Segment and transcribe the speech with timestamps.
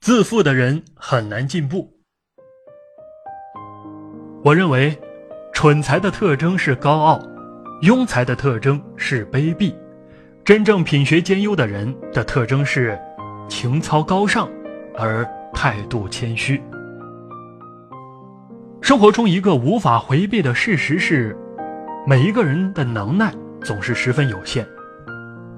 [0.00, 1.92] 自负的人很难进步。
[4.42, 4.98] 我认为，
[5.52, 7.20] 蠢才的特征是高傲，
[7.82, 9.74] 庸才的特征是卑鄙，
[10.42, 12.98] 真正品学兼优的人的特征是
[13.46, 14.48] 情操高尚
[14.96, 16.62] 而态度谦虚。
[18.80, 21.36] 生活中一个无法回避的事实是，
[22.06, 23.30] 每一个人的能耐
[23.62, 24.66] 总是十分有限，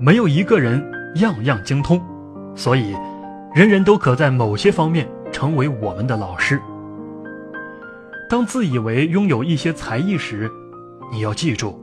[0.00, 0.84] 没有一个人
[1.20, 2.02] 样样精通，
[2.56, 2.96] 所以，
[3.54, 6.60] 人人都可在某些方面成为我们的老师。
[8.28, 10.50] 当自以为拥有一些才艺时，
[11.10, 11.78] 你要记住，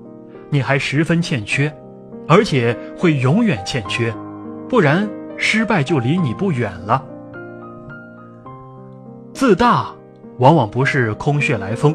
[0.49, 1.71] 你还十分欠缺，
[2.27, 4.13] 而且会永远欠缺，
[4.67, 7.03] 不然失败就离你不远了。
[9.33, 9.89] 自大。
[10.39, 11.93] 往往不是空穴来风，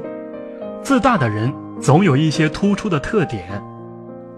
[0.83, 3.43] 自大的人总有一些突出的特点，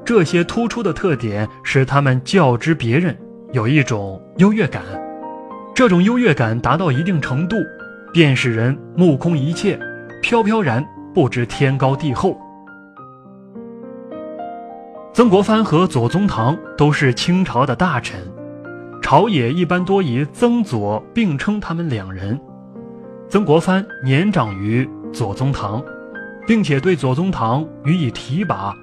[0.05, 3.19] 这些突出的特点使他们较之别人
[3.51, 4.81] 有一种优越感，
[5.77, 7.57] 这种优越感达到一定程度，
[8.11, 9.79] 便使人目空一切，
[10.23, 12.35] 飘飘然不知天高地厚。
[15.13, 18.19] 曾国藩和左宗棠都是清朝的大臣，
[19.03, 22.41] 朝野一般多以曾左并称他们两人。
[23.29, 25.85] 曾国藩年长于左宗棠，
[26.47, 28.75] 并且对左宗棠予以提拔，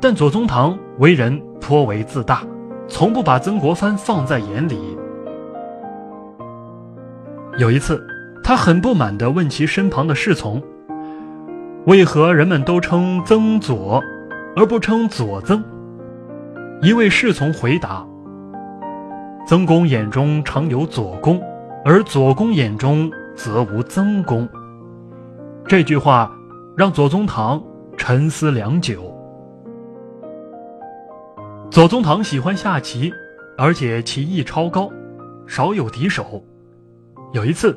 [0.00, 2.42] 但左宗棠为人颇为自大，
[2.88, 4.98] 从不把曾国藩放在眼里。
[7.58, 8.04] 有一次，
[8.42, 10.62] 他很不满地问其身旁的侍从
[11.86, 14.02] ：“为何人们都称曾左，
[14.56, 15.62] 而不称左曾？”
[16.82, 18.04] 一位侍从回答
[19.46, 21.40] ：“曾公眼中常有左公，
[21.84, 24.48] 而左公眼中……”则无曾公。
[25.66, 26.30] 这句话
[26.76, 27.60] 让左宗棠
[27.96, 29.12] 沉思良久。
[31.68, 33.12] 左宗棠喜欢下棋，
[33.58, 34.88] 而且棋艺超高，
[35.48, 36.44] 少有敌手。
[37.34, 37.76] 有一次，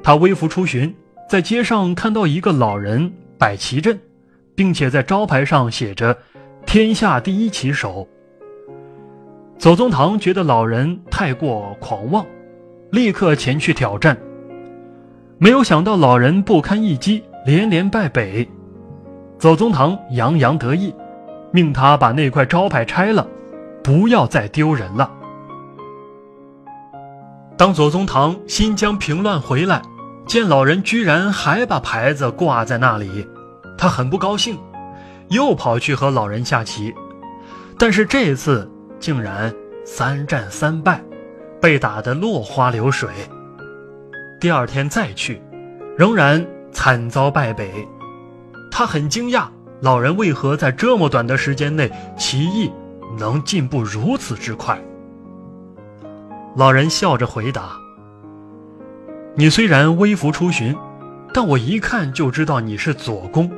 [0.00, 0.94] 他微服出巡，
[1.28, 3.98] 在街上看到一个老人摆棋阵，
[4.54, 6.16] 并且在招牌上写着
[6.64, 8.06] “天下第一棋手”。
[9.58, 12.24] 左宗棠觉得老人太过狂妄，
[12.92, 14.16] 立刻前去挑战。
[15.38, 18.48] 没有想到老人不堪一击，连连败北。
[19.36, 20.94] 左宗棠洋洋得意，
[21.50, 23.26] 命他把那块招牌拆了，
[23.82, 25.12] 不要再丢人了。
[27.58, 29.80] 当左宗棠新疆平乱回来，
[30.26, 33.26] 见老人居然还把牌子挂在那里，
[33.78, 34.58] 他很不高兴，
[35.30, 36.94] 又跑去和老人下棋，
[37.78, 39.54] 但是这一次竟然
[39.86, 41.02] 三战三败，
[41.58, 43.08] 被打得落花流水。
[44.38, 45.40] 第二天再去，
[45.96, 47.88] 仍然惨遭败北。
[48.70, 49.46] 他很惊讶，
[49.80, 52.70] 老人为何在这么短的时间内棋艺
[53.18, 54.78] 能进步如此之快。
[56.56, 57.76] 老人笑着回答
[59.36, 60.74] ：“你虽然微服出巡，
[61.32, 63.50] 但我一看就知道你是左公，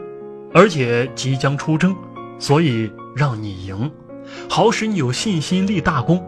[0.52, 1.94] 而且即将出征，
[2.38, 3.90] 所以让你赢，
[4.50, 6.22] 好使你有信心立大功。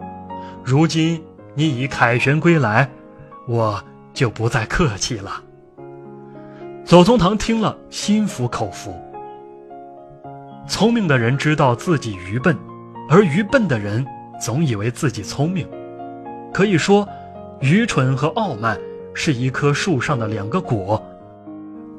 [0.63, 1.21] 如今
[1.55, 2.89] 你已凯旋归来，
[3.47, 3.83] 我。”
[4.13, 5.41] 就不再客气了。
[6.83, 8.93] 左宗棠听了，心服口服。
[10.67, 12.53] 聪明的人知道自己愚笨，
[13.09, 14.05] 而愚笨的人
[14.37, 15.65] 总以为自己聪明。
[16.53, 17.07] 可以说，
[17.59, 18.77] 愚蠢和傲慢
[19.13, 21.01] 是一棵树上的两个果，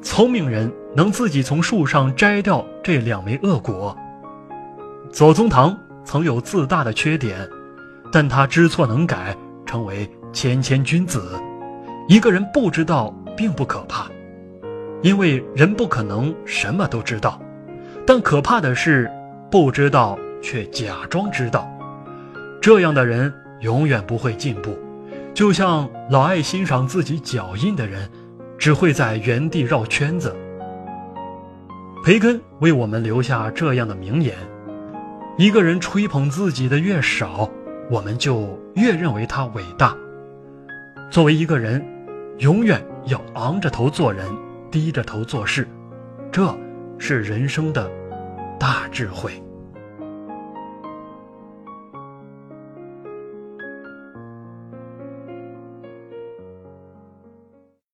[0.01, 3.97] 聪明人能自己从树上摘掉这两枚恶果。
[5.11, 7.37] 左宗棠曾有自大的缺点，
[8.11, 11.21] 但他知错能改，成为谦谦君子。
[12.07, 14.07] 一个人不知道并不可怕，
[15.01, 17.39] 因为人不可能什么都知道。
[18.05, 19.09] 但可怕的是，
[19.49, 21.65] 不知道却假装知道，
[22.61, 24.77] 这样的人永远不会进步。
[25.33, 28.07] 就像老爱欣赏自己脚印的人，
[28.57, 30.35] 只会在原地绕圈子。
[32.03, 34.35] 培根为我们留下这样的名言：
[35.37, 37.49] 一个人吹捧自己的越少，
[37.89, 39.97] 我们就越认为他伟大。
[41.09, 41.83] 作为一个人。
[42.39, 44.25] 永远要昂着头做人，
[44.71, 45.67] 低着头做事，
[46.31, 46.53] 这
[46.97, 47.87] 是人生的
[48.59, 49.31] 大智慧。